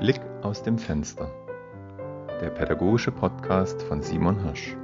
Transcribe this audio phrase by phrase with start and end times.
[0.00, 1.30] Blick aus dem Fenster.
[2.40, 4.74] Der pädagogische Podcast von Simon Hirsch.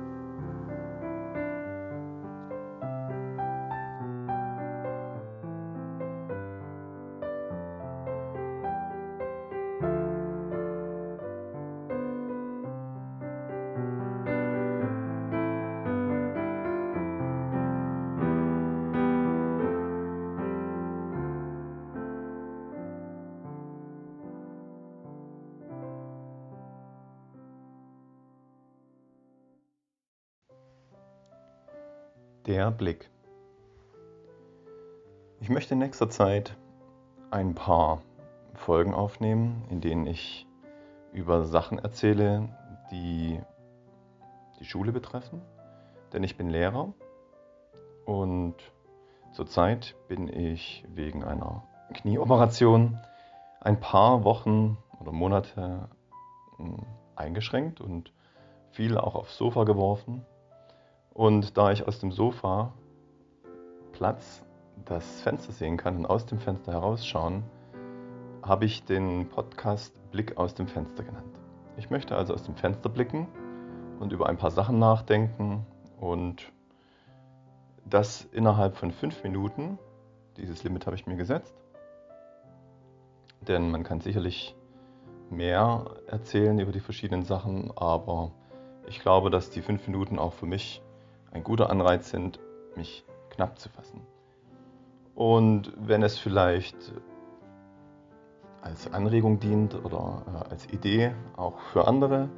[32.46, 33.10] Der Blick.
[35.40, 36.56] Ich möchte in nächster Zeit
[37.32, 38.02] ein paar
[38.54, 40.46] Folgen aufnehmen, in denen ich
[41.12, 42.48] über Sachen erzähle,
[42.92, 43.40] die
[44.60, 45.42] die Schule betreffen.
[46.12, 46.92] Denn ich bin Lehrer
[48.04, 48.54] und
[49.32, 52.96] zurzeit bin ich wegen einer Knieoperation
[53.60, 55.88] ein paar Wochen oder Monate
[56.58, 56.86] hm,
[57.16, 58.12] eingeschränkt und
[58.70, 60.24] viel auch aufs Sofa geworfen
[61.16, 62.74] und da ich aus dem Sofa
[63.92, 64.44] Platz
[64.84, 67.42] das Fenster sehen kann und aus dem Fenster herausschauen,
[68.42, 71.34] habe ich den Podcast Blick aus dem Fenster genannt.
[71.78, 73.28] Ich möchte also aus dem Fenster blicken
[73.98, 75.64] und über ein paar Sachen nachdenken
[75.98, 76.52] und
[77.86, 79.78] das innerhalb von fünf Minuten.
[80.36, 81.56] Dieses Limit habe ich mir gesetzt.
[83.40, 84.54] Denn man kann sicherlich
[85.30, 88.32] mehr erzählen über die verschiedenen Sachen, aber
[88.86, 90.82] ich glaube, dass die fünf Minuten auch für mich
[91.32, 92.40] ein guter Anreiz sind,
[92.76, 94.00] mich knapp zu fassen.
[95.14, 96.76] Und wenn es vielleicht
[98.60, 102.28] als Anregung dient oder äh, als Idee auch für andere,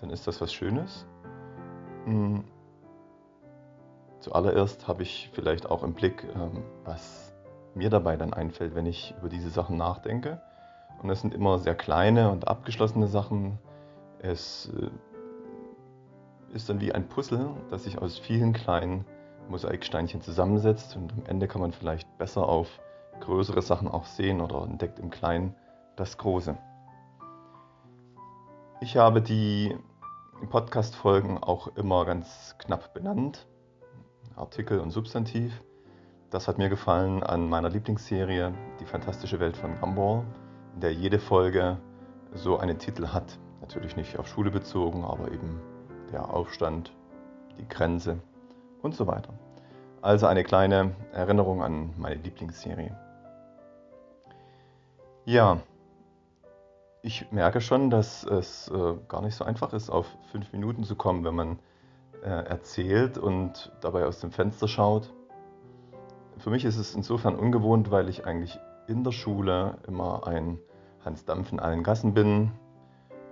[0.00, 1.06] dann ist das was Schönes.
[2.04, 2.44] Hm.
[4.20, 7.32] Zuallererst habe ich vielleicht auch im Blick, ähm, was
[7.74, 10.40] mir dabei dann einfällt, wenn ich über diese Sachen nachdenke.
[11.02, 13.58] Und das sind immer sehr kleine und abgeschlossene Sachen.
[14.18, 14.90] Es äh,
[16.52, 19.04] ist dann wie ein Puzzle, das sich aus vielen kleinen
[19.48, 22.68] Mosaiksteinchen zusammensetzt und am Ende kann man vielleicht besser auf
[23.20, 25.54] größere Sachen auch sehen oder entdeckt im Kleinen
[25.96, 26.56] das Große.
[28.80, 29.76] Ich habe die
[30.50, 33.46] Podcast-Folgen auch immer ganz knapp benannt,
[34.34, 35.62] Artikel und Substantiv.
[36.30, 40.24] Das hat mir gefallen an meiner Lieblingsserie Die fantastische Welt von Gumball,
[40.74, 41.78] in der jede Folge
[42.34, 43.38] so einen Titel hat.
[43.60, 45.60] Natürlich nicht auf Schule bezogen, aber eben
[46.12, 46.92] der Aufstand,
[47.58, 48.18] die Grenze
[48.82, 49.32] und so weiter.
[50.00, 52.96] Also eine kleine Erinnerung an meine Lieblingsserie.
[55.24, 55.60] Ja,
[57.02, 60.96] ich merke schon, dass es äh, gar nicht so einfach ist, auf fünf Minuten zu
[60.96, 61.58] kommen, wenn man
[62.22, 65.12] äh, erzählt und dabei aus dem Fenster schaut.
[66.38, 70.58] Für mich ist es insofern ungewohnt, weil ich eigentlich in der Schule immer ein
[71.04, 72.52] Hans Dampf in allen Gassen bin,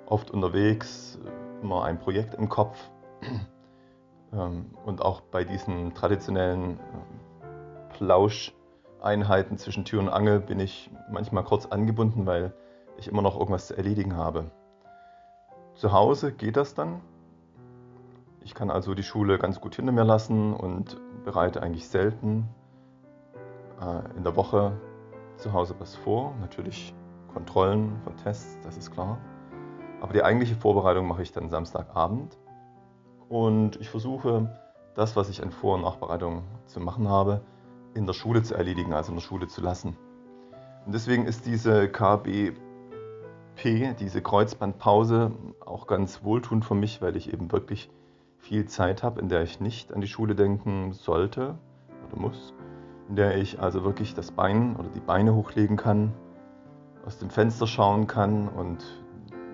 [0.06, 1.18] oft unterwegs,
[1.62, 2.76] immer ein Projekt im Kopf.
[4.32, 6.78] Ähm, und auch bei diesen traditionellen ähm,
[7.90, 12.54] Plauscheinheiten zwischen Tür und Angel bin ich manchmal kurz angebunden, weil
[12.96, 14.50] ich immer noch irgendwas zu erledigen habe.
[15.74, 17.00] Zu Hause geht das dann.
[18.42, 22.48] Ich kann also die Schule ganz gut hinter mir lassen und bereite eigentlich selten
[23.80, 24.78] äh, in der Woche
[25.36, 26.34] zu Hause was vor.
[26.40, 26.94] Natürlich
[27.32, 29.18] Kontrollen von Tests, das ist klar.
[30.00, 32.38] Aber die eigentliche Vorbereitung mache ich dann Samstagabend.
[33.28, 34.50] Und ich versuche,
[34.94, 37.42] das, was ich an Vor- und Nachbereitung zu machen habe,
[37.94, 39.96] in der Schule zu erledigen, also in der Schule zu lassen.
[40.86, 42.56] Und deswegen ist diese KBP,
[43.98, 45.32] diese Kreuzbandpause,
[45.64, 47.90] auch ganz wohltuend für mich, weil ich eben wirklich
[48.38, 51.58] viel Zeit habe, in der ich nicht an die Schule denken sollte
[52.08, 52.54] oder muss,
[53.08, 56.14] in der ich also wirklich das Bein oder die Beine hochlegen kann,
[57.04, 58.84] aus dem Fenster schauen kann und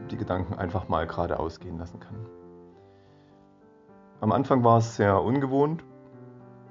[0.08, 2.16] die Gedanken einfach mal geradeaus gehen lassen kann.
[4.20, 5.84] Am Anfang war es sehr ungewohnt,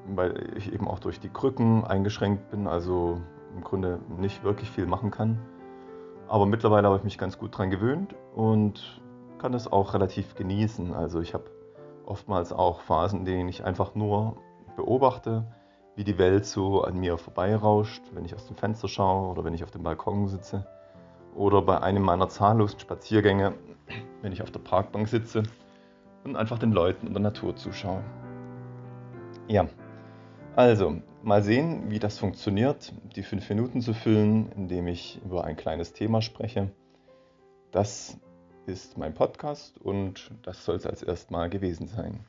[0.07, 3.22] weil ich eben auch durch die Krücken eingeschränkt bin, also
[3.56, 5.40] im Grunde nicht wirklich viel machen kann.
[6.28, 9.02] Aber mittlerweile habe ich mich ganz gut daran gewöhnt und
[9.37, 10.93] kann es auch relativ genießen.
[10.93, 11.46] Also ich habe
[12.05, 14.37] oftmals auch Phasen, in denen ich einfach nur
[14.76, 15.46] beobachte,
[15.96, 19.53] wie die Welt so an mir vorbeirauscht, wenn ich aus dem Fenster schaue oder wenn
[19.53, 20.66] ich auf dem Balkon sitze
[21.35, 23.53] oder bei einem meiner zahllosen Spaziergänge,
[24.22, 25.43] wenn ich auf der Parkbank sitze
[26.23, 28.03] und einfach den Leuten und der Natur zuschaue.
[29.47, 29.67] Ja,
[30.55, 35.55] also mal sehen, wie das funktioniert, die fünf Minuten zu füllen, indem ich über ein
[35.55, 36.72] kleines Thema spreche.
[37.72, 38.17] Das
[38.66, 42.26] ist mein Podcast und das soll es als erstmal gewesen sein.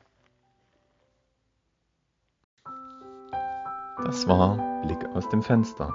[4.03, 5.91] Das war Blick aus dem Fenster,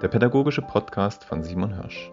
[0.00, 2.12] der pädagogische Podcast von Simon Hirsch.